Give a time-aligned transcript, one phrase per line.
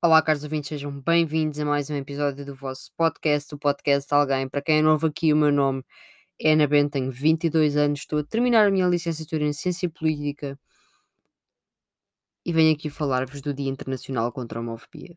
[0.00, 4.48] Olá, caros ouvintes, sejam bem-vindos a mais um episódio do vosso podcast, o podcast alguém.
[4.48, 5.82] Para quem é novo aqui, o meu nome
[6.40, 10.56] é Ana Bento, tenho 22 anos, estou a terminar a minha licenciatura em Ciência Política
[12.44, 15.16] e venho aqui falar-vos do Dia Internacional contra a Homofobia.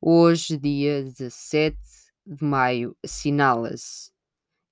[0.00, 1.78] Hoje, dia 17
[2.26, 4.10] de maio, assinala-se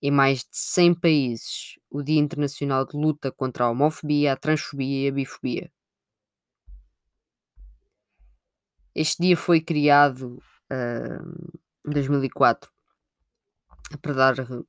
[0.03, 5.07] em mais de 100 países o Dia Internacional de Luta contra a Homofobia, a Transfobia
[5.07, 5.74] e a Bifobia.
[8.95, 11.49] Este dia foi criado uh,
[11.87, 12.71] em 2004
[14.01, 14.65] para dar re-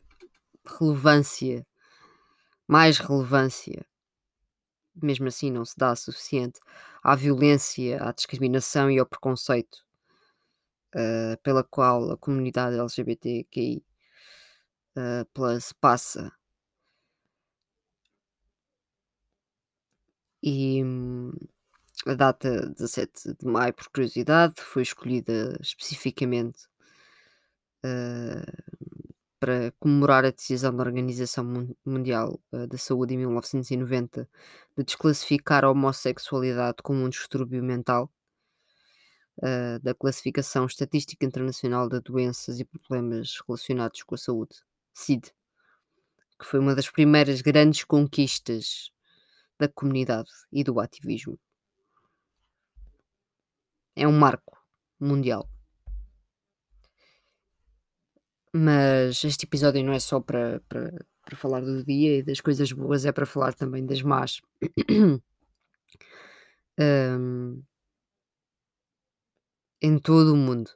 [0.79, 1.65] relevância,
[2.67, 3.85] mais relevância,
[4.95, 6.59] mesmo assim não se dá suficiente,
[7.03, 9.85] à violência, à discriminação e ao preconceito
[10.95, 13.83] uh, pela qual a comunidade LGBTQI
[14.97, 16.31] uh, plus passa.
[20.41, 21.14] E hum,
[22.05, 26.67] a data 17 de maio, por curiosidade, foi escolhida especificamente
[27.83, 28.85] uh,
[29.39, 34.29] para comemorar a decisão da Organização Mun- Mundial uh, da Saúde em 1990
[34.77, 38.11] de desclassificar a homossexualidade como um distúrbio mental
[39.39, 44.55] uh, da Classificação Estatística Internacional de Doenças e Problemas Relacionados com a Saúde,
[44.93, 45.31] CID,
[46.39, 48.91] que foi uma das primeiras grandes conquistas
[49.57, 51.39] da comunidade e do ativismo.
[53.95, 54.57] É um marco
[54.99, 55.49] mundial.
[58.53, 60.61] Mas este episódio não é só para,
[61.33, 64.41] falar do dia e das coisas boas, é para falar também das más.
[66.77, 67.63] Hum,
[69.81, 70.69] em todo o mundo,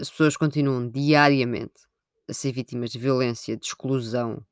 [0.00, 1.86] as pessoas continuam diariamente
[2.26, 4.42] a ser vítimas de violência, de exclusão,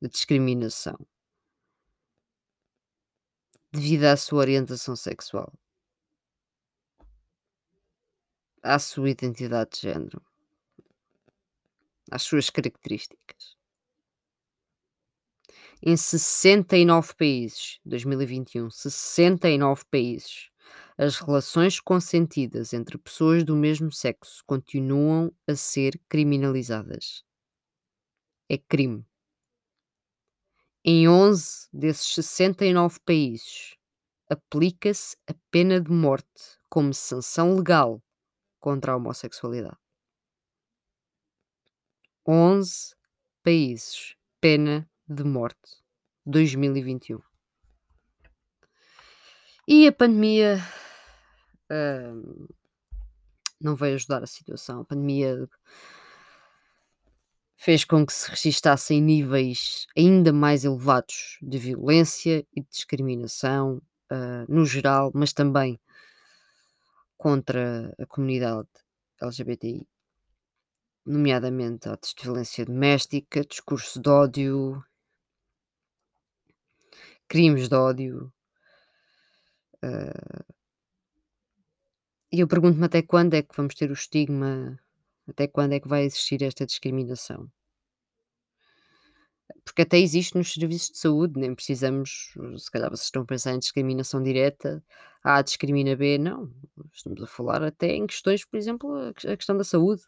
[0.00, 0.96] de discriminação,
[3.72, 5.52] devido à sua orientação sexual,
[8.62, 10.22] à sua identidade de género,
[12.10, 13.56] às suas características.
[15.82, 20.50] Em 69 países, 2021, 69 países,
[20.98, 27.24] as relações consentidas entre pessoas do mesmo sexo continuam a ser criminalizadas.
[28.50, 29.06] É crime.
[30.84, 33.76] Em 11 desses 69 países,
[34.28, 38.02] aplica-se a pena de morte como sanção legal
[38.60, 39.76] contra a homossexualidade.
[42.26, 42.94] 11
[43.42, 45.80] países, pena de morte.
[46.26, 47.20] 2021.
[49.66, 50.58] E a pandemia
[51.70, 52.46] hum,
[53.60, 54.80] não veio ajudar a situação.
[54.80, 55.48] A pandemia
[57.56, 64.52] fez com que se registassem níveis ainda mais elevados de violência e de discriminação uh,
[64.52, 65.78] no geral, mas também
[67.20, 68.66] contra a comunidade
[69.20, 69.86] LGBTI,
[71.04, 74.82] nomeadamente atos de violência doméstica, discurso de ódio,
[77.28, 78.32] crimes de ódio.
[79.84, 80.54] Uh,
[82.32, 84.80] e eu pergunto-me até quando é que vamos ter o estigma,
[85.28, 87.52] até quando é que vai existir esta discriminação?
[89.64, 93.52] Porque até existe nos serviços de saúde, nem precisamos, se calhar vocês estão a pensar
[93.52, 94.82] em discriminação direta,
[95.22, 96.52] A discrimina B, não.
[96.92, 100.02] Estamos a falar até em questões, por exemplo, a questão da saúde.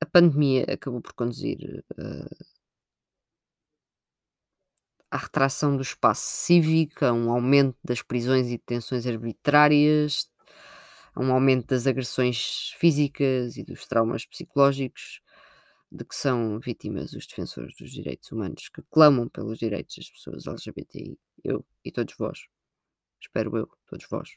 [0.00, 2.44] A pandemia acabou por conduzir uh,
[5.10, 10.28] à retração do espaço cívico, a um aumento das prisões e detenções arbitrárias,
[11.14, 15.20] a um aumento das agressões físicas e dos traumas psicológicos
[15.94, 20.44] de que são vítimas os defensores dos direitos humanos que clamam pelos direitos das pessoas
[20.44, 21.16] LGBTI.
[21.44, 22.48] Eu e todos vós.
[23.20, 24.36] Espero eu, todos vós.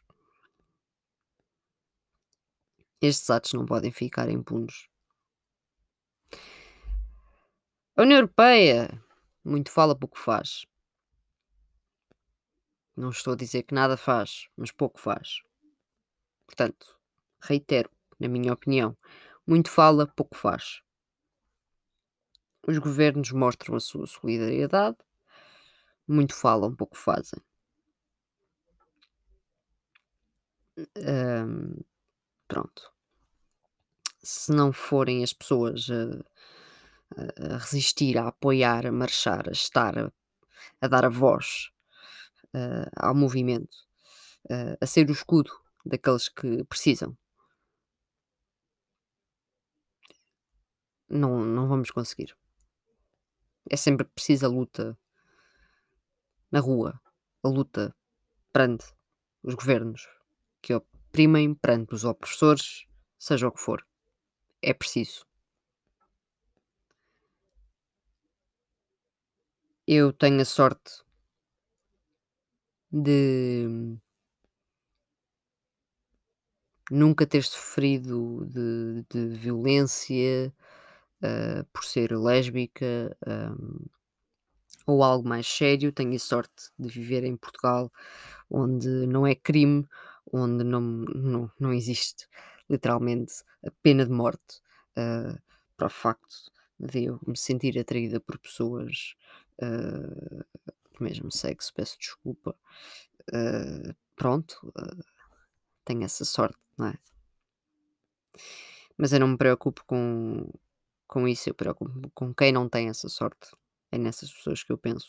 [3.01, 4.87] Estes atos não podem ficar impunes.
[7.95, 9.03] A União Europeia
[9.43, 10.67] muito fala, pouco faz.
[12.95, 15.41] Não estou a dizer que nada faz, mas pouco faz.
[16.45, 16.99] Portanto,
[17.41, 17.89] reitero,
[18.19, 18.95] na minha opinião,
[19.45, 20.83] muito fala, pouco faz.
[22.67, 24.97] Os governos mostram a sua solidariedade,
[26.07, 27.39] muito falam, pouco fazem.
[30.95, 31.83] Ahm,
[32.47, 32.93] pronto.
[34.21, 36.23] Se não forem as pessoas a,
[37.55, 40.11] a- resistir, a apoiar, a marchar, a estar, a,
[40.81, 41.69] a dar a voz
[42.55, 43.77] ah, ao movimento,
[44.51, 45.51] ah, a ser o escudo
[45.85, 47.17] daqueles que precisam,
[51.09, 52.33] não, não vamos conseguir.
[53.69, 54.97] É sempre preciso a luta
[56.51, 56.99] na rua,
[57.43, 57.95] a luta
[58.53, 58.85] prende
[59.43, 60.07] os governos
[60.61, 62.85] que oprimem perante os opressores,
[63.17, 63.85] seja o que for.
[64.61, 65.25] É preciso.
[69.85, 71.03] Eu tenho a sorte
[72.91, 73.97] de
[76.89, 80.53] nunca ter sofrido de, de violência
[81.21, 83.85] uh, por ser lésbica um,
[84.85, 85.91] ou algo mais sério.
[85.91, 87.91] Tenho a sorte de viver em Portugal,
[88.49, 89.87] onde não é crime,
[90.31, 92.27] onde não, não, não existe
[92.69, 94.61] literalmente a pena de morte
[94.97, 95.39] uh,
[95.75, 99.15] para o facto de eu me sentir atraída por pessoas
[99.61, 101.73] uh, do mesmo sexo.
[101.73, 102.55] Peço desculpa.
[103.29, 104.73] Uh, pronto,
[105.85, 106.99] tenho essa sorte, não é?
[108.97, 110.49] Mas eu não me preocupo com,
[111.07, 113.49] com isso, eu preocupo com quem não tem essa sorte.
[113.91, 115.07] É nessas pessoas que eu penso.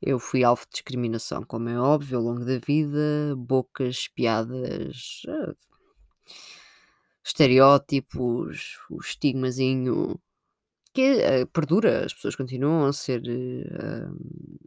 [0.00, 5.54] Eu fui alvo de discriminação, como é óbvio, ao longo da vida, bocas, piadas, uh,
[7.22, 10.18] estereótipos, o estigmazinho
[10.94, 11.12] que
[11.42, 14.66] uh, perdura, as pessoas continuam a ser uh,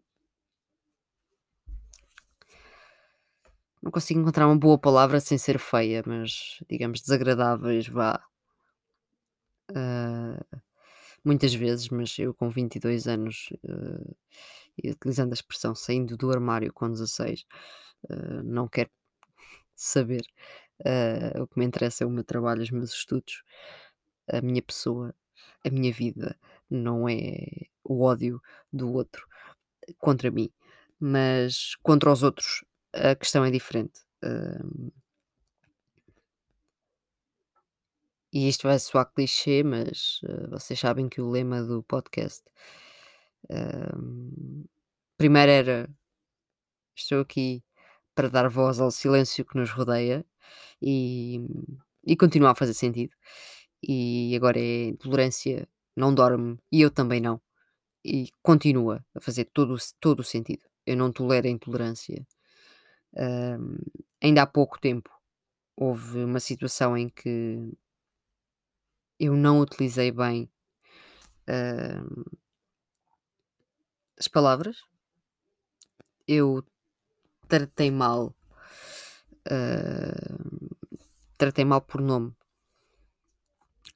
[3.81, 8.28] não consigo encontrar uma boa palavra sem ser feia, mas digamos desagradáveis, vá.
[9.69, 10.61] Uh,
[11.23, 14.15] muitas vezes, mas eu com 22 anos uh,
[14.83, 17.45] utilizando a expressão saindo do armário com 16,
[18.09, 18.89] uh, não quero
[19.75, 20.23] saber.
[21.41, 23.43] o que me interessa é o meu trabalho, os meus estudos,
[24.27, 25.13] a minha pessoa,
[25.65, 26.37] a minha vida,
[26.69, 28.41] não é o ódio
[28.71, 29.27] do outro
[29.97, 30.51] contra mim,
[30.99, 32.63] mas contra os outros
[32.93, 34.01] a questão é diferente.
[34.23, 34.91] Hum.
[38.31, 42.43] E isto vai soar clichê, mas uh, vocês sabem que o lema do podcast
[43.49, 44.65] hum,
[45.17, 45.89] primeiro era
[46.95, 47.63] estou aqui
[48.15, 50.25] para dar voz ao silêncio que nos rodeia
[50.81, 51.39] e,
[52.05, 53.15] e continua a fazer sentido.
[53.83, 57.41] E agora é tolerância não dorme e eu também não.
[58.03, 60.65] E continua a fazer todo, todo o sentido.
[60.85, 62.25] Eu não tolero a intolerância
[64.21, 65.09] ainda há pouco tempo
[65.75, 67.71] houve uma situação em que
[69.19, 70.49] eu não utilizei bem
[74.17, 74.77] as palavras.
[76.27, 76.63] Eu
[77.47, 78.35] tratei mal,
[81.37, 82.35] tratei mal por nome,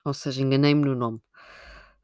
[0.03, 1.21] ou seja, enganei-me no nome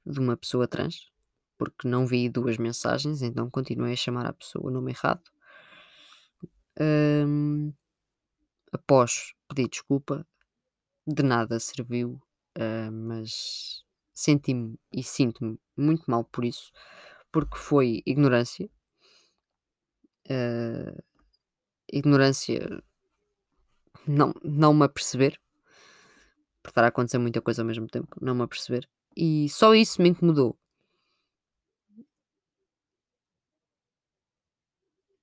[0.05, 1.11] de uma pessoa trans,
[1.57, 5.23] porque não vi duas mensagens, então continuei a chamar a pessoa o nome errado
[8.71, 10.25] após pedir desculpa,
[11.07, 12.21] de nada serviu,
[12.59, 13.83] uh, mas
[14.13, 16.71] senti-me e sinto-me muito mal por isso,
[17.31, 18.69] porque foi ignorância.
[20.29, 21.01] Uh,
[21.91, 22.83] ignorância
[24.07, 25.39] não, não me aperceber
[26.61, 28.87] por estar a acontecer muita coisa ao mesmo tempo, não me aperceber.
[29.15, 30.57] E só isso me incomodou.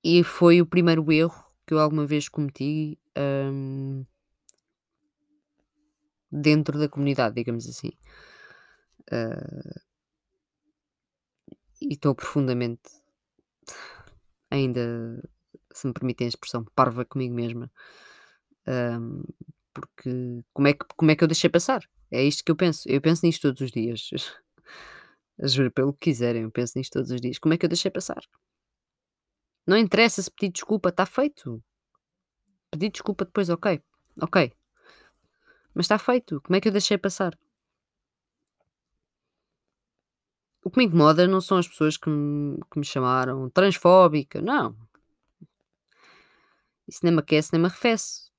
[0.02, 4.04] E foi o primeiro erro que eu alguma vez cometi, hum,
[6.30, 7.90] dentro da comunidade, digamos assim.
[9.12, 9.80] Uh,
[11.80, 12.90] e estou profundamente,
[14.50, 15.22] ainda,
[15.72, 17.70] se me permitem a expressão, parva comigo mesma.
[19.72, 21.82] Porque como é, que, como é que eu deixei passar?
[22.10, 22.88] É isto que eu penso.
[22.88, 24.08] Eu penso nisto todos os dias.
[25.42, 27.38] Juro, pelo que quiserem, eu penso nisto todos os dias.
[27.38, 28.22] Como é que eu deixei passar?
[29.66, 31.62] Não interessa se pedir desculpa, está feito.
[32.70, 33.82] Pedir desculpa depois, ok.
[34.22, 34.52] Ok.
[35.76, 36.40] Mas está feito.
[36.40, 37.38] Como é que eu deixei passar?
[40.64, 44.40] O que me incomoda não são as pessoas que me, que me chamaram transfóbica.
[44.40, 44.74] Não.
[46.88, 48.30] Isso nem me aquece nem me arrefece.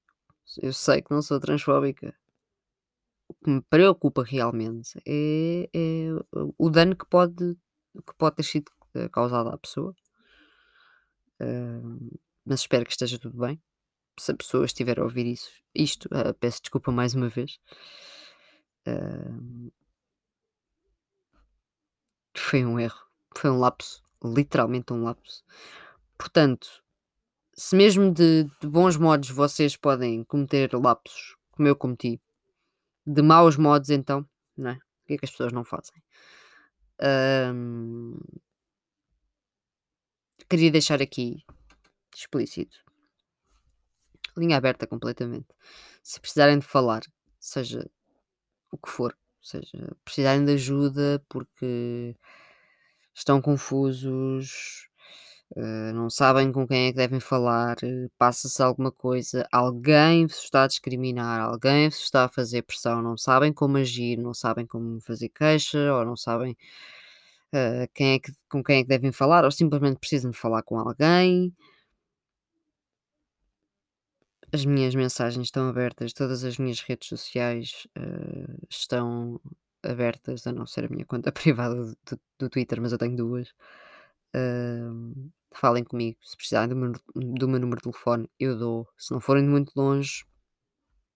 [0.60, 2.15] Eu sei que não sou transfóbica.
[3.27, 6.08] O que me preocupa realmente é, é
[6.58, 7.56] o dano que pode,
[7.94, 9.96] que pode ter sido eh, causado à pessoa.
[11.39, 13.62] Uh, mas espero que esteja tudo bem.
[14.19, 17.59] Se a pessoa estiver a ouvir isso, isto, uh, peço desculpa mais uma vez.
[18.88, 19.71] Uh,
[22.36, 23.00] foi um erro,
[23.36, 25.43] foi um lapso, literalmente um lapso.
[26.17, 26.83] Portanto,
[27.53, 32.21] se mesmo de, de bons modos vocês podem cometer lapsos, como eu cometi,
[33.05, 34.74] de maus modos, então, não é?
[34.74, 35.95] O que é que as pessoas não fazem?
[37.53, 38.17] Um,
[40.50, 41.43] queria deixar aqui
[42.15, 42.87] explícito.
[44.38, 45.48] Linha aberta completamente.
[46.03, 47.01] Se precisarem de falar,
[47.39, 47.89] seja
[48.72, 52.15] o que for, seja precisarem de ajuda porque
[53.13, 54.88] estão confusos,
[55.56, 57.77] Uh, não sabem com quem é que devem falar,
[58.17, 63.15] passa-se alguma coisa, alguém vos está a discriminar, alguém vos está a fazer pressão, não
[63.17, 66.51] sabem como agir, não sabem como fazer queixa, ou não sabem
[67.53, 70.63] uh, quem é que, com quem é que devem falar, ou simplesmente precisam de falar
[70.63, 71.56] com alguém.
[74.51, 77.88] As minhas mensagens estão abertas, todas as minhas redes sociais
[78.70, 79.39] estão
[79.84, 81.98] abertas, a não ser a minha conta privada do,
[82.39, 83.50] do Twitter, mas eu tenho duas.
[84.36, 86.18] Uh, falem comigo.
[86.22, 88.88] Se precisarem do meu, do meu número de telefone, eu dou.
[88.98, 90.25] Se não forem muito longe,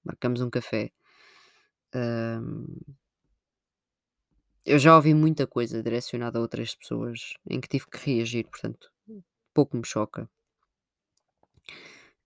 [0.04, 0.92] marcamos um café.
[1.94, 2.96] Uh,
[4.66, 8.92] eu já ouvi muita coisa direcionada a outras pessoas em que tive que reagir, portanto,
[9.54, 10.30] pouco me choca.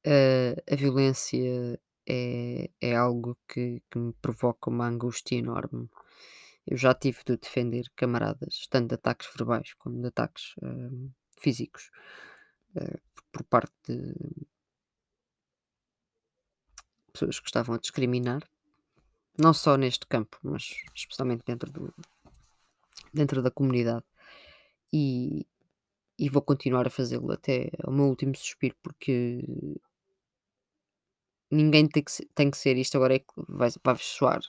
[0.05, 5.89] A violência é, é algo que, que me provoca uma angústia enorme.
[6.65, 11.91] Eu já tive de defender camaradas, tanto de ataques verbais como de ataques uh, físicos,
[12.75, 12.99] uh,
[13.31, 14.13] por parte de
[17.11, 18.43] pessoas que estavam a discriminar,
[19.37, 21.93] não só neste campo, mas especialmente dentro, do,
[23.13, 24.05] dentro da comunidade.
[24.91, 25.45] E,
[26.17, 29.43] e vou continuar a fazê-lo até ao meu último suspiro, porque
[31.51, 34.41] ninguém tem que, tem que ser isto agora é que vai, vai soar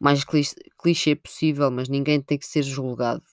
[0.00, 3.24] o mais clichê possível, mas ninguém tem que ser julgado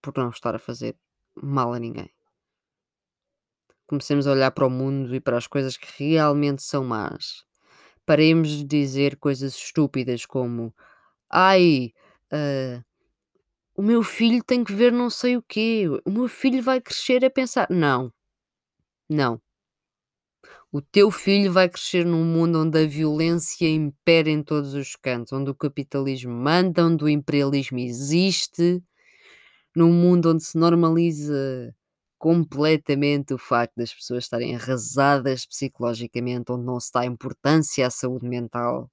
[0.00, 0.96] por não estar a fazer
[1.34, 2.10] mal a ninguém.
[3.86, 7.44] Comecemos a olhar para o mundo e para as coisas que realmente são más.
[8.04, 10.74] Paremos de dizer coisas estúpidas como
[11.30, 11.92] ai,
[12.32, 12.84] uh,
[13.74, 17.24] o meu filho tem que ver não sei o quê, o meu filho vai crescer
[17.24, 17.68] a pensar.
[17.70, 18.12] Não,
[19.08, 19.40] não.
[20.74, 25.30] O teu filho vai crescer num mundo onde a violência impera em todos os cantos,
[25.30, 28.82] onde o capitalismo manda, onde o imperialismo existe,
[29.76, 31.76] num mundo onde se normaliza
[32.16, 38.26] completamente o facto das pessoas estarem arrasadas psicologicamente, onde não se dá importância à saúde
[38.26, 38.90] mental.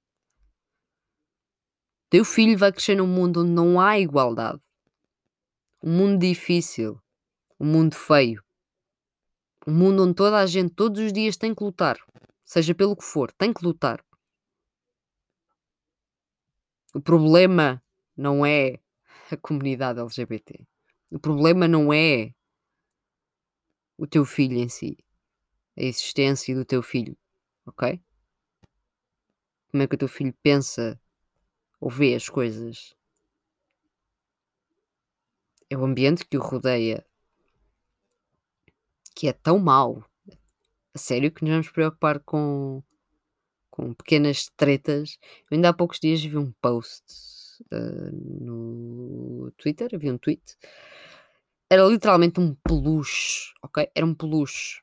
[2.10, 4.60] Teu filho vai crescer num mundo onde não há igualdade.
[5.82, 7.00] Um mundo difícil,
[7.58, 8.44] um mundo feio,
[9.66, 11.98] um mundo onde toda a gente todos os dias tem que lutar,
[12.44, 14.04] seja pelo que for, tem que lutar.
[16.94, 17.80] O problema
[18.16, 18.80] não é
[19.30, 20.66] a comunidade LGBT.
[21.10, 22.34] O problema não é
[23.96, 24.96] o teu filho em si,
[25.76, 27.16] a existência do teu filho,
[27.66, 28.02] ok?
[29.70, 31.00] Como é que o teu filho pensa
[31.80, 32.94] ou vê as coisas?
[35.68, 37.06] É o ambiente que o rodeia
[39.20, 40.02] que é tão mau,
[40.94, 42.82] a sério, que nos vamos preocupar com,
[43.70, 45.18] com pequenas tretas.
[45.50, 47.04] Eu ainda há poucos dias vi um post
[47.70, 50.56] uh, no Twitter, vi um tweet.
[51.68, 53.90] Era literalmente um peluche, ok?
[53.94, 54.80] Era um peluche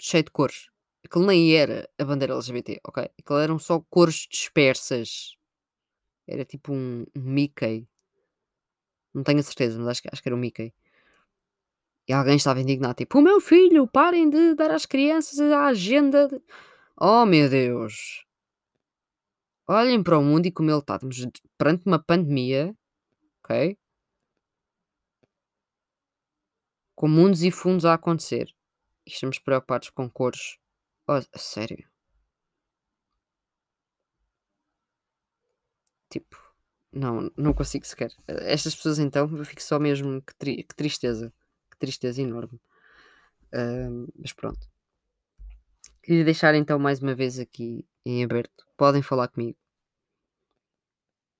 [0.00, 0.68] cheio de cores.
[1.04, 3.08] Aquilo nem era a bandeira LGBT, ok?
[3.20, 5.36] Aquilo eram só cores dispersas.
[6.26, 7.86] Era tipo um, um Mickey.
[9.14, 10.74] Não tenho a certeza, mas acho, acho que era um Mickey.
[12.08, 16.28] E alguém estava indignado, tipo, o meu filho, parem de dar às crianças a agenda.
[16.28, 16.40] De...
[16.96, 18.24] Oh meu Deus!
[19.68, 20.96] Olhem para o mundo e como ele está.
[20.96, 21.26] Estamos
[21.56, 22.76] perante uma pandemia,
[23.42, 23.78] ok?
[26.96, 28.52] Com mundos e fundos a acontecer.
[29.06, 30.58] E estamos preocupados com cores.
[31.06, 31.88] Oh, sério?
[36.08, 36.36] Tipo,
[36.92, 38.12] não, não consigo sequer.
[38.26, 41.32] Estas pessoas então, eu fico só mesmo que, tri que tristeza
[41.80, 42.60] tristeza enorme.
[43.52, 44.68] Uh, mas pronto.
[46.02, 48.66] Queria deixar então mais uma vez aqui em aberto.
[48.76, 49.58] Podem falar comigo.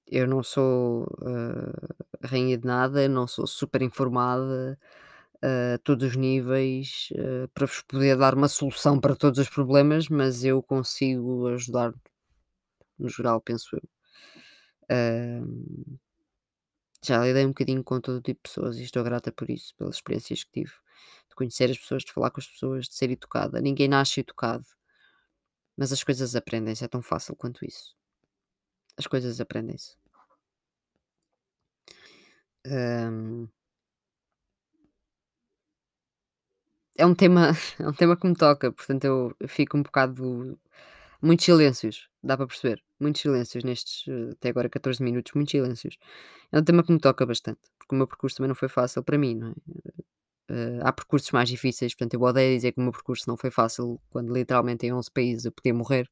[0.06, 4.76] Eu não sou uh, rainha de nada, não sou super informada
[5.42, 10.08] a todos os níveis uh, para vos poder dar uma solução para todos os problemas,
[10.08, 11.94] mas eu consigo ajudar
[12.98, 13.88] no geral, penso eu.
[17.02, 19.96] Já lidei um bocadinho com todo tipo de pessoas e estou grata por isso, pelas
[19.96, 20.72] experiências que tive,
[21.28, 23.60] de conhecer as pessoas, de falar com as pessoas, de ser educada.
[23.60, 24.66] Ninguém nasce educado,
[25.76, 27.96] mas as coisas aprendem-se, é tão fácil quanto isso.
[28.96, 29.96] As coisas aprendem-se.
[32.66, 33.48] Um...
[36.96, 40.58] É um tema, é um tema que me toca, portanto eu fico um bocado
[41.22, 42.82] muitos silêncios, dá para perceber.
[43.00, 45.96] Muitos silêncios nestes, até agora 14 minutos, muitos silêncios.
[46.52, 49.02] É um tema que me toca bastante, porque o meu percurso também não foi fácil
[49.02, 49.54] para mim, não é?
[50.50, 53.50] Uh, há percursos mais difíceis, portanto eu odeio dizer que o meu percurso não foi
[53.52, 56.10] fácil quando literalmente em 11 países eu podia morrer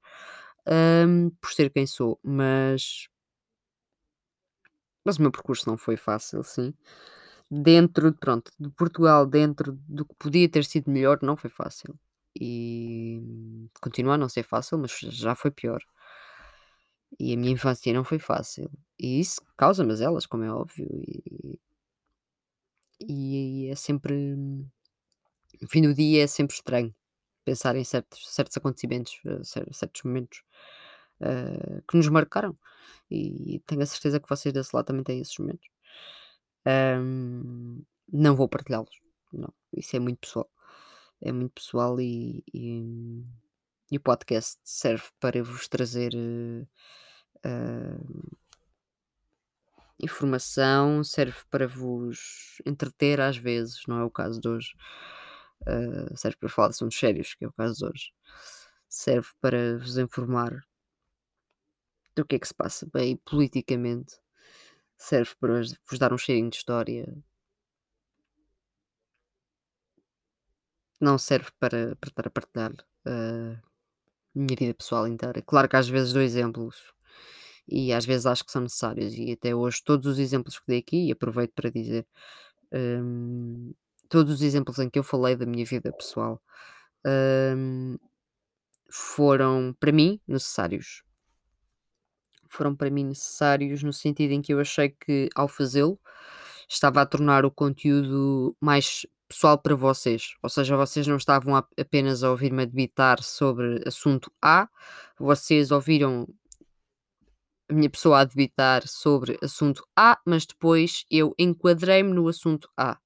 [0.68, 3.08] um, por ser quem sou, mas
[5.04, 6.74] Mas o meu percurso não foi fácil, sim.
[7.50, 11.98] Dentro, pronto, de Portugal, dentro do que podia ter sido melhor, não foi fácil.
[12.40, 13.22] E
[13.80, 15.82] continua a não ser fácil, mas já foi pior.
[17.18, 18.70] E a minha infância não foi fácil.
[18.98, 20.86] E isso causa mazelas, como é óbvio.
[20.90, 21.60] E,
[23.00, 24.14] e é sempre.
[25.60, 26.94] No fim do dia é sempre estranho
[27.44, 30.42] pensar em certos, certos acontecimentos, eh, certos momentos
[31.20, 32.56] uh, que nos marcaram.
[33.10, 35.68] E tenho a certeza que vocês desse lado também têm esses momentos.
[36.66, 39.00] Um, não vou partilhá-los.
[39.32, 40.50] Não, isso é muito pessoal.
[41.20, 43.24] É muito pessoal e, e,
[43.90, 46.68] e o podcast serve para vos trazer uh,
[47.46, 48.38] uh,
[50.00, 54.74] informação, serve para vos entreter às vezes, não é o caso de hoje.
[55.62, 58.12] Uh, serve para falar de assuntos sérios, que é o caso de hoje.
[58.88, 60.66] Serve para vos informar
[62.14, 64.16] do que é que se passa bem politicamente.
[64.96, 67.06] Serve para vos dar um cheirinho de história.
[71.00, 72.72] Não serve para, para estar a partilhar
[73.06, 73.67] a
[74.34, 75.42] minha vida pessoal inteira.
[75.42, 76.92] Claro que às vezes dou exemplos
[77.68, 80.78] e às vezes acho que são necessários e até hoje todos os exemplos que dei
[80.80, 82.06] aqui, e aproveito para dizer,
[82.74, 83.72] hum,
[84.08, 86.42] todos os exemplos em que eu falei da minha vida pessoal
[87.06, 87.96] hum,
[88.90, 91.02] foram para mim necessários
[92.48, 95.98] foram para mim necessários no sentido em que eu achei que ao fazê-lo
[96.68, 101.66] estava a tornar o conteúdo mais pessoal para vocês, ou seja, vocês não estavam a,
[101.78, 104.68] apenas a ouvir-me debitar sobre assunto A,
[105.18, 106.26] vocês ouviram
[107.68, 112.98] a minha pessoa a debitar sobre assunto A, mas depois eu enquadrei-me no assunto A.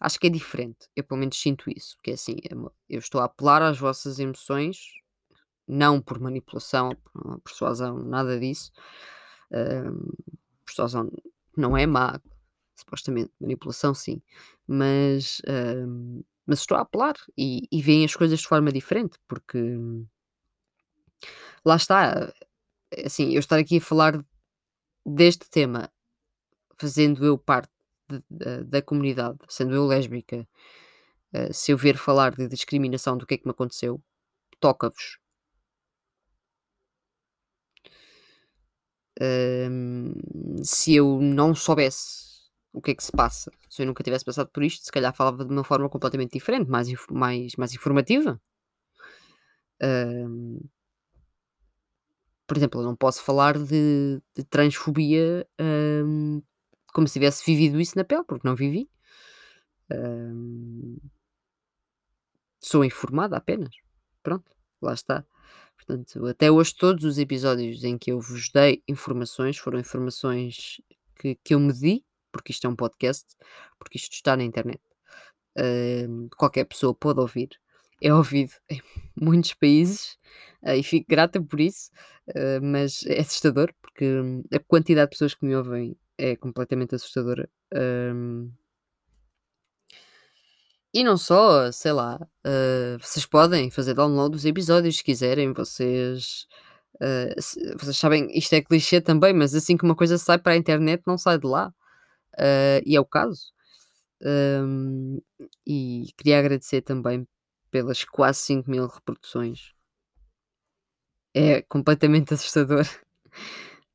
[0.00, 2.54] Acho que é diferente, eu pelo menos sinto isso, porque é assim, é
[2.88, 4.78] eu estou a apelar às vossas emoções
[5.70, 8.72] não por manipulação, por persuasão, nada disso.
[9.52, 11.10] Uh, persuasão
[11.56, 12.20] não é má,
[12.80, 14.22] supostamente, manipulação sim,
[14.66, 19.58] mas, uh, mas estou a apelar e, e veem as coisas de forma diferente, porque
[21.64, 22.32] lá está,
[23.04, 24.24] assim, eu estar aqui a falar
[25.06, 25.90] deste tema,
[26.78, 27.70] fazendo eu parte
[28.08, 30.48] de, de, da comunidade, sendo eu lésbica,
[31.34, 34.02] uh, se eu ver falar de discriminação do que é que me aconteceu,
[34.60, 35.18] toca-vos.
[40.64, 42.29] se eu não soubesse
[42.72, 45.14] o que é que se passa, se eu nunca tivesse passado por isto, se calhar
[45.14, 48.40] falava de uma forma completamente diferente, mais, mais, mais informativa.
[52.46, 55.46] por exemplo, eu não posso falar de, de transfobia
[56.92, 58.88] como se tivesse vivido isso na pele, porque não vivi.
[62.60, 63.74] sou informada apenas.
[64.22, 64.50] Pronto,
[64.82, 65.24] lá está.
[65.76, 70.80] Portanto, até hoje, todos os episódios em que eu vos dei informações foram informações
[71.16, 73.26] que, que eu me di, porque isto é um podcast,
[73.78, 74.80] porque isto está na internet.
[75.58, 77.50] Uh, qualquer pessoa pode ouvir.
[78.02, 78.80] É ouvido em
[79.20, 80.18] muitos países
[80.62, 81.90] uh, e fico grata por isso,
[82.28, 84.06] uh, mas é assustador porque
[84.54, 87.48] a quantidade de pessoas que me ouvem é completamente assustadora.
[90.92, 96.48] E não só, sei lá, uh, vocês podem fazer download dos episódios se quiserem, vocês,
[96.96, 100.56] uh, vocês sabem, isto é clichê também, mas assim que uma coisa sai para a
[100.56, 101.72] internet, não sai de lá.
[102.40, 103.52] Uh, e é o caso.
[104.22, 105.20] Um,
[105.66, 107.26] e queria agradecer também
[107.70, 109.74] pelas quase 5 mil reproduções.
[111.34, 112.86] É completamente assustador.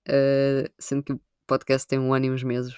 [0.08, 2.75] Uh, sendo que o podcast tem um ano e uns meses,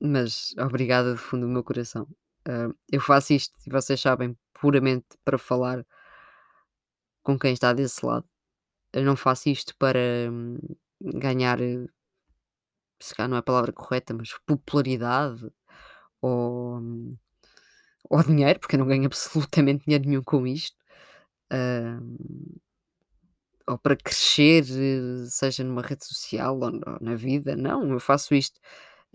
[0.00, 2.04] mas obrigada do fundo do meu coração.
[2.48, 5.84] Uh, eu faço isto, e vocês sabem, puramente para falar
[7.22, 8.28] com quem está desse lado.
[8.92, 9.98] Eu não faço isto para
[10.30, 10.58] hum,
[11.00, 11.58] ganhar,
[13.08, 15.50] se calhar não é a palavra correta, mas popularidade
[16.20, 16.80] ou,
[18.10, 20.76] ou dinheiro, porque eu não ganho absolutamente dinheiro nenhum com isto.
[21.52, 22.60] Uh,
[23.66, 24.64] ou para crescer,
[25.28, 28.58] seja numa rede social ou, ou na vida, não, eu faço isto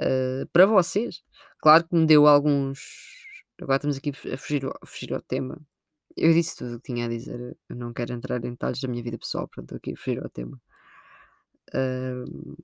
[0.01, 1.23] uh, para vocês.
[1.59, 3.19] Claro que me deu alguns
[3.61, 5.59] Agora estamos aqui a fugir, a fugir ao tema.
[6.15, 7.57] Eu disse tudo o que tinha a dizer.
[7.69, 10.29] Eu não quero entrar em detalhes da minha vida pessoal, portanto, aqui a fugir ao
[10.29, 10.59] tema.
[11.73, 12.57] Uh,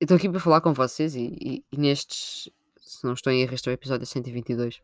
[0.00, 2.48] eu estou aqui para falar com vocês e, e, e nestes,
[2.80, 4.80] se não estou em erro, este é o episódio 122.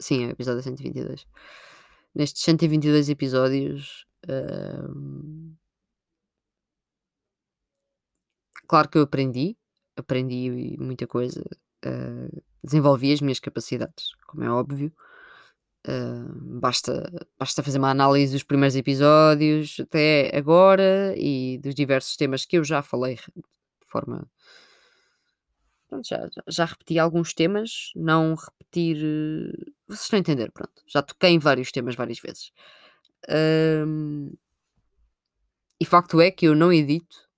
[0.00, 1.26] Sim, é o episódio 122.
[2.14, 4.06] Nestes 122 episódios,
[8.66, 9.56] claro que eu aprendi,
[9.96, 11.40] aprendi muita coisa,
[11.84, 14.92] uh, desenvolvi as minhas capacidades, como é óbvio,
[15.88, 22.44] Uh, basta, basta fazer uma análise dos primeiros episódios até agora e dos diversos temas
[22.44, 23.42] que eu já falei de
[23.86, 24.28] forma.
[25.88, 28.98] Pronto, já, já repeti alguns temas, não repetir.
[29.88, 30.82] Vocês estão a entender, pronto.
[30.86, 32.52] Já toquei em vários temas várias vezes.
[33.28, 34.32] Um,
[35.80, 37.28] e facto é que eu não edito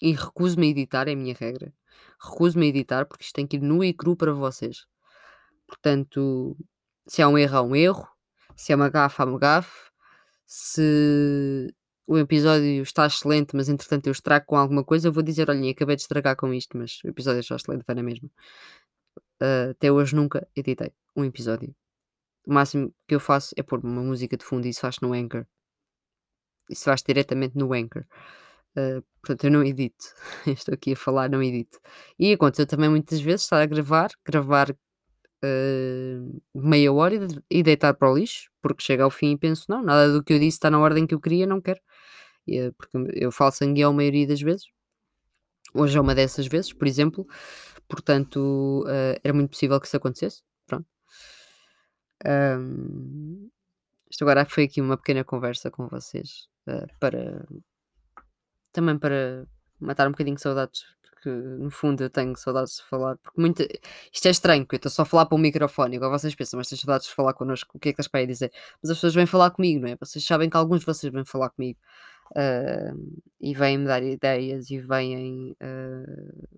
[0.00, 1.72] e recuso-me a editar, é a minha regra.
[2.20, 4.84] Recuso-me a editar porque isto tem que ir nu e cru para vocês.
[5.66, 6.56] Portanto,
[7.06, 8.08] se há um erro, há um erro.
[8.56, 9.90] Se é uma gafa, há uma gafe.
[10.46, 11.74] Se
[12.06, 15.70] o episódio está excelente, mas entretanto eu estrago com alguma coisa, eu vou dizer: olhem,
[15.70, 18.28] acabei de estragar com isto, mas o episódio está excelente, vai na mesma.
[19.42, 21.74] Uh, até hoje nunca editei um episódio.
[22.46, 25.12] O máximo que eu faço é pôr uma música de fundo e isso faz no
[25.12, 25.46] Anchor.
[26.70, 28.04] Isso faz diretamente no Anchor.
[28.76, 30.04] Uh, portanto, eu não edito.
[30.46, 31.78] Estou aqui a falar, não edito.
[32.18, 34.74] E aconteceu também muitas vezes estar a gravar, gravar
[35.44, 39.66] uh, meia hora e, de- deitar para o lixo, porque chega ao fim e penso,
[39.68, 41.80] não, nada do que eu disse está na ordem que eu queria, não quero.
[42.46, 44.66] E, uh, porque eu falo guião a maioria das vezes.
[45.74, 47.26] Hoje é uma dessas vezes, por exemplo.
[47.88, 50.42] Portanto, uh, era muito possível que isso acontecesse.
[50.66, 50.86] Pronto.
[52.26, 53.50] Um,
[54.10, 57.46] isto agora foi aqui uma pequena conversa com vocês uh, para
[58.72, 59.46] também para
[59.78, 60.84] matar um bocadinho de saudades,
[61.22, 63.62] porque no fundo eu tenho saudades de falar, porque muita...
[64.12, 66.58] isto é estranho, porque eu estou só a falar para o microfone, igual vocês pensam,
[66.58, 68.52] mas tens saudades de falar connosco, o que é que estás para aí dizer?
[68.82, 69.96] Mas as pessoas vêm falar comigo, não é?
[69.96, 71.78] Vocês sabem que alguns de vocês vêm falar comigo
[72.32, 76.48] uh, e vêm-me dar ideias e vêm uh,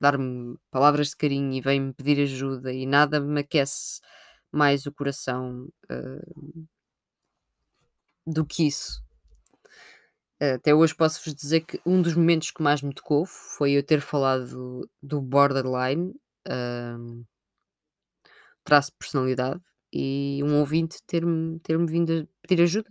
[0.00, 4.00] dar-me palavras de carinho e vêm-me pedir ajuda e nada me aquece
[4.50, 6.66] mais o coração uh,
[8.26, 9.02] do que isso.
[10.40, 14.00] Até hoje posso-vos dizer que um dos momentos que mais me tocou foi eu ter
[14.00, 16.14] falado do borderline,
[16.48, 17.22] um,
[18.64, 19.60] traço de personalidade,
[19.92, 22.90] e um ouvinte ter-me ter vindo a pedir ajuda.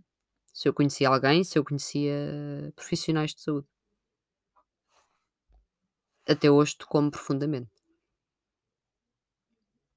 [0.54, 3.68] Se eu conhecia alguém, se eu conhecia profissionais de saúde.
[6.28, 7.72] Até hoje tocou-me profundamente.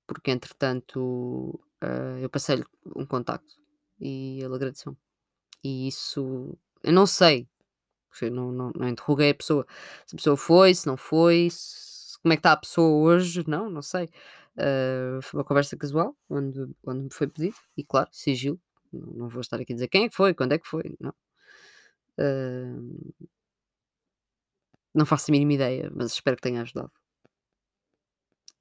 [0.06, 2.64] Porque entretanto uh, eu passei-lhe
[2.96, 3.54] um contacto
[4.00, 4.96] e ele agradeceu.
[5.62, 7.48] E isso eu não sei,
[8.30, 9.66] não, não, não interroguei a pessoa.
[10.06, 13.44] Se a pessoa foi, se não foi, se- como é que está a pessoa hoje,
[13.48, 14.08] não, não sei.
[14.56, 18.60] Uh, foi uma conversa casual, onde, onde me foi pedido, e claro, sigilo.
[18.92, 20.96] Não, não vou estar aqui a dizer quem é que foi, quando é que foi,
[21.00, 21.14] não.
[22.18, 23.12] Uh,
[24.94, 26.90] não faço a mínima ideia, mas espero que tenha ajudado.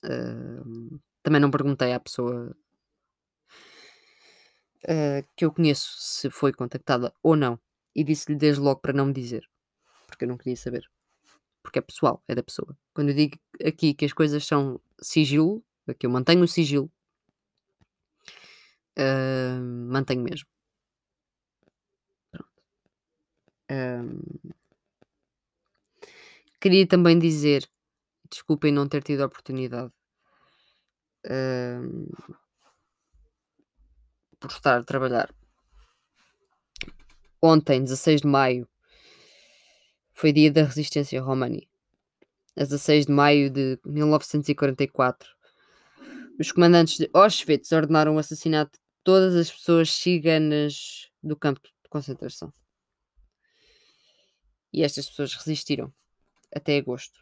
[0.03, 2.55] Uh, também não perguntei à pessoa
[5.35, 7.59] que eu conheço se foi contactada ou não.
[7.95, 9.49] E disse-lhe desde logo para não me dizer,
[10.07, 10.89] porque eu não queria saber.
[11.63, 12.77] Porque é pessoal, é da pessoa.
[12.93, 15.63] Quando eu digo aqui que as coisas são sigilo,
[15.99, 16.91] que eu mantenho o sigilo,
[18.97, 20.47] uh, mantenho mesmo.
[22.31, 22.51] Pronto.
[23.69, 24.51] Um,
[26.59, 27.67] queria também dizer,
[28.29, 29.91] desculpem não ter tido a oportunidade
[31.29, 32.07] um,
[34.39, 35.29] por estar a trabalhar.
[37.43, 38.69] Ontem, 16 de maio,
[40.13, 41.67] foi dia da resistência romani.
[42.55, 45.27] A 16 de maio de 1944,
[46.39, 51.89] os comandantes de Auschwitz ordenaram o assassinato de todas as pessoas ciganas do campo de
[51.89, 52.53] concentração.
[54.71, 55.91] E estas pessoas resistiram
[56.55, 57.19] até agosto,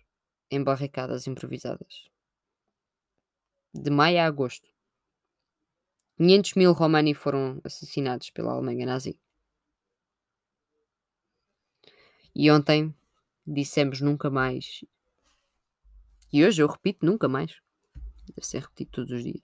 [0.51, 2.10] em barricadas improvisadas.
[3.73, 4.67] De maio a agosto,
[6.17, 9.17] 500 mil romani foram assassinados pela Alemanha nazi.
[12.35, 12.93] E ontem
[13.45, 14.83] dissemos nunca mais.
[16.31, 17.59] E hoje eu repito nunca mais.
[18.35, 19.43] Deve ser repetido todos os dias.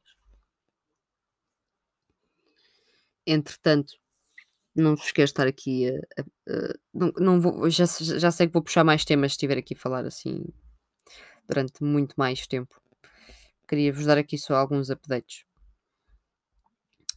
[3.26, 3.94] Entretanto,
[4.76, 5.94] não vos quero estar aqui a.
[6.22, 9.58] a, a não, não vou, já, já sei que vou puxar mais temas se estiver
[9.58, 10.46] aqui a falar assim
[11.48, 12.80] durante muito mais tempo.
[13.68, 15.44] Queria vos dar aqui só alguns updates.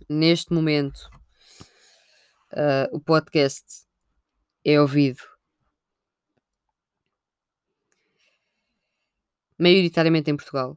[0.09, 1.11] Neste momento,
[2.53, 3.87] uh, o podcast
[4.65, 5.23] é ouvido
[9.59, 10.77] maioritariamente em Portugal.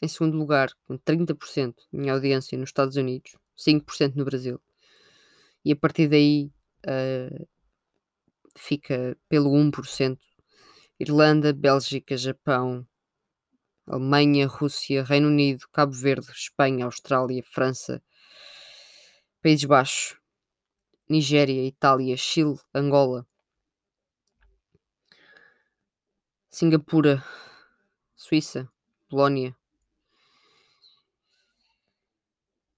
[0.00, 4.60] Em segundo lugar, com 30% de minha audiência nos Estados Unidos, 5% no Brasil.
[5.64, 6.50] E a partir daí
[6.86, 7.48] uh,
[8.56, 10.18] fica pelo 1%.
[10.98, 12.86] Irlanda, Bélgica, Japão,
[13.86, 18.02] Alemanha, Rússia, Reino Unido, Cabo Verde, Espanha, Austrália, França,
[19.42, 20.16] Países Baixos,
[21.08, 23.26] Nigéria, Itália, Chile, Angola,
[26.50, 27.24] Singapura,
[28.22, 28.68] Suíça,
[29.10, 29.52] Polónia,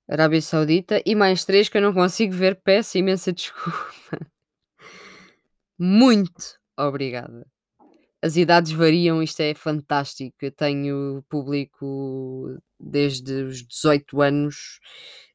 [0.09, 4.27] Arábia Saudita e mais 3 que eu não consigo ver, peço imensa desculpa.
[5.79, 7.47] Muito obrigada.
[8.23, 10.35] As idades variam, isto é fantástico.
[10.41, 14.81] Eu tenho público desde os 18 anos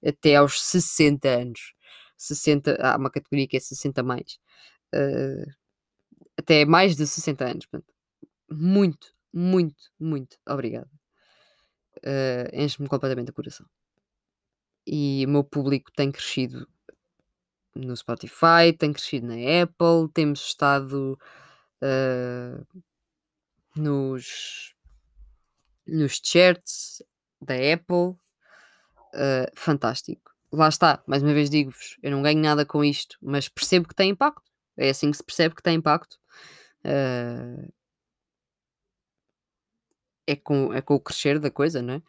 [0.03, 1.75] até aos 60 anos.
[2.17, 4.39] 60, há uma categoria que é 60 mais.
[4.91, 5.45] Uh,
[6.35, 7.67] até mais de 60 anos.
[8.49, 10.89] Muito, muito, muito obrigada.
[11.97, 13.65] Uh, Enche-me completamente o coração.
[14.85, 16.67] E o meu público tem crescido
[17.75, 21.17] no Spotify, tem crescido na Apple, temos estado
[21.81, 22.81] uh,
[23.75, 24.75] nos,
[25.87, 27.03] nos charts
[27.41, 28.17] da Apple.
[29.13, 30.31] Uh, fantástico.
[30.51, 33.95] Lá está, mais uma vez digo-vos, eu não ganho nada com isto, mas percebo que
[33.95, 34.49] tem impacto.
[34.75, 36.17] É assim que se percebe que tem impacto.
[40.31, 42.01] É, com, é com o crescer da coisa, não é?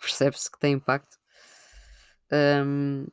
[0.00, 1.18] Percebe-se que tem impacto.
[2.32, 3.06] Um,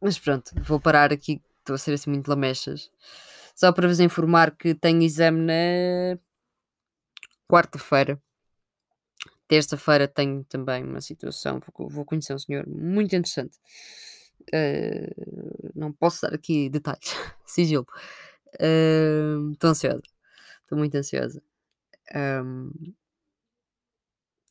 [0.00, 2.90] mas pronto, vou parar aqui, estou a ser assim muito lamechas.
[3.54, 6.18] Só para vos informar que tenho exame na
[7.46, 8.20] quarta-feira.
[9.46, 13.58] Terça-feira tenho também uma situação, vou, conhecer um senhor muito interessante.
[14.54, 17.86] Uh, não posso dar aqui detalhes, sigilo.
[18.52, 20.02] Estou uh, ansiosa,
[20.62, 21.42] estou muito ansiosa.
[22.14, 22.72] Um,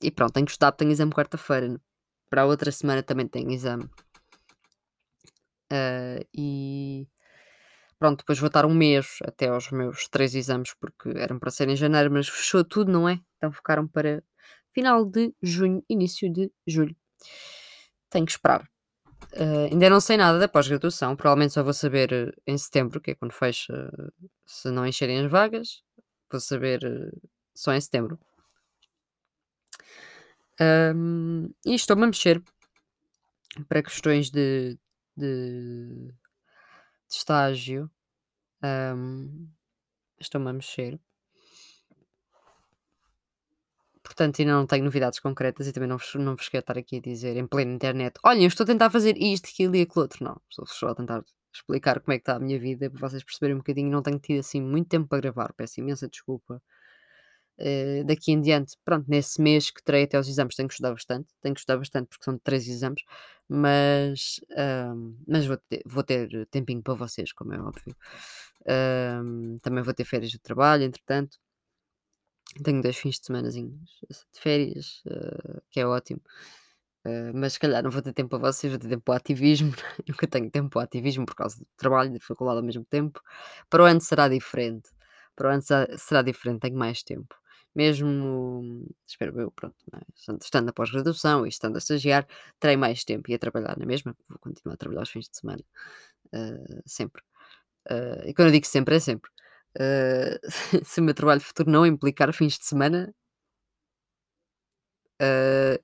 [0.02, 1.80] e pronto, tenho que estudar, tenho exame quarta-feira.
[2.30, 3.84] Para a outra semana também tenho exame.
[5.72, 7.08] Uh, e
[7.98, 11.70] pronto, depois vou estar um mês até aos meus três exames, porque eram para ser
[11.70, 13.20] em janeiro, mas fechou tudo, não é?
[13.38, 14.24] Então ficaram para
[14.74, 16.96] final de junho, início de julho.
[18.10, 18.68] Tenho que esperar.
[19.34, 23.12] Uh, ainda não sei nada da pós-graduação, provavelmente só vou saber uh, em setembro, que
[23.12, 23.74] é quando fecha,
[24.46, 25.84] se não encherem as vagas,
[26.32, 26.82] vou saber
[27.54, 28.20] só em setembro.
[30.62, 32.44] Um, e estou-me a mexer
[33.68, 34.78] para questões de,
[35.16, 36.08] de,
[37.08, 37.90] de estágio.
[38.64, 39.50] Um,
[40.20, 41.00] estou-me a mexer.
[44.04, 46.98] Portanto, ainda não tenho novidades concretas e também não vos, não vos quero estar aqui
[46.98, 50.24] a dizer em plena internet: olhem, estou a tentar fazer isto, aquilo e aquilo outro.
[50.24, 53.24] Não, estou só a tentar explicar como é que está a minha vida para vocês
[53.24, 53.90] perceberem um bocadinho.
[53.92, 56.62] Não tenho tido assim muito tempo para gravar, peço imensa desculpa.
[57.60, 60.92] Uh, daqui em diante, pronto, nesse mês que terei até os exames, tenho que estudar
[60.92, 63.04] bastante, tenho que estudar bastante porque são três exames,
[63.50, 67.96] mas, uh, mas vou, ter, vou ter tempinho para vocês, como é óbvio.
[68.62, 71.38] Uh, também vou ter férias de trabalho, entretanto.
[72.64, 73.70] Tenho dois fins de semana de
[74.34, 76.22] férias, uh, que é ótimo.
[77.06, 79.18] Uh, mas se calhar não vou ter tempo para vocês, vou ter tempo para o
[79.18, 79.72] ativismo.
[80.08, 82.86] Nunca tenho tempo para o ativismo por causa do trabalho e da faculdade ao mesmo
[82.86, 83.22] tempo.
[83.70, 84.90] Para o ano será diferente.
[85.36, 85.64] Para o ano
[85.98, 87.36] será diferente, tenho mais tempo.
[87.80, 90.02] Mesmo, espero eu, pronto, é?
[90.42, 92.28] estando na pós-graduação e estando a estagiar,
[92.60, 94.14] terei mais tempo e a trabalhar na mesma.
[94.28, 95.64] Vou continuar a trabalhar aos fins de semana,
[96.36, 97.24] uh, sempre.
[98.26, 99.32] e quando eu digo sempre, é sempre.
[99.78, 100.40] Uh,
[100.84, 103.16] se o meu trabalho futuro não implicar fins de semana,
[105.22, 105.82] uh,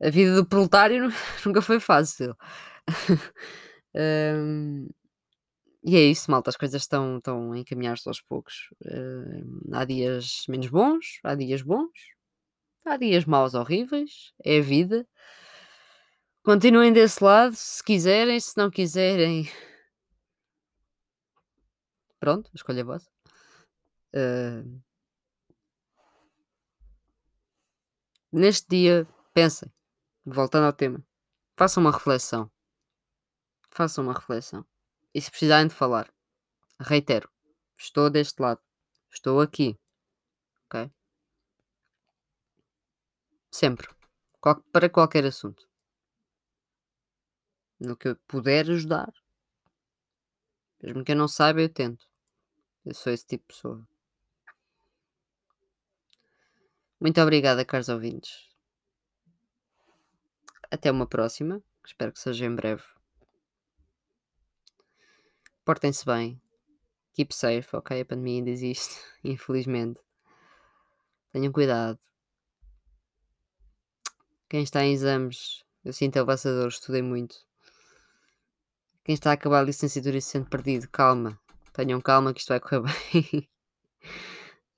[0.00, 1.08] a vida do proletário
[1.44, 2.36] nunca foi fácil.
[3.96, 4.94] uh,
[5.86, 8.68] e é isso, malta, as coisas estão, estão a encaminhar-se aos poucos.
[9.72, 11.92] há dias menos bons, há dias bons,
[12.84, 15.06] há dias maus, horríveis, é a vida.
[16.42, 19.48] Continuem desse lado, se quiserem, se não quiserem,
[22.26, 23.08] Pronto, escolha vossa.
[24.14, 24.82] Uh,
[28.32, 29.70] neste dia, pensem,
[30.24, 31.04] voltando ao tema,
[31.56, 32.50] façam uma reflexão.
[33.70, 34.66] Façam uma reflexão.
[35.16, 36.12] E se precisarem de falar,
[36.78, 37.26] reitero,
[37.78, 38.60] estou deste lado,
[39.10, 39.74] estou aqui,
[40.66, 40.92] ok?
[43.50, 43.88] Sempre,
[44.42, 45.66] Qual, para qualquer assunto.
[47.80, 49.10] No que eu puder ajudar,
[50.82, 52.06] mesmo que eu não saiba, eu tento.
[52.84, 53.88] Eu sou esse tipo de pessoa.
[57.00, 58.50] Muito obrigada, caros ouvintes.
[60.70, 61.62] Até uma próxima.
[61.86, 62.95] Espero que seja em breve.
[65.66, 66.40] Portem-se bem.
[67.12, 68.00] Keep safe, ok?
[68.00, 70.00] A pandemia ainda existe, infelizmente.
[71.32, 71.98] Tenham cuidado.
[74.48, 77.44] Quem está em exames, eu sinto a vossa dor, estudei muito.
[79.02, 81.36] Quem está a acabar a licenciatura e se sente perdido, calma.
[81.72, 83.50] Tenham calma que isto vai correr bem.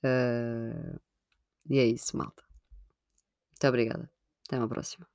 [0.05, 1.01] uh,
[1.69, 2.43] e é isso, malta.
[3.51, 4.11] Muito obrigada.
[4.47, 5.07] Até uma próxima.